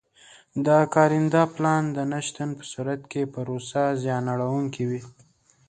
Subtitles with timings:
[0.65, 5.01] د کارنده پلان د نه شتون په صورت کې پروسه زیان اړوونکې وي.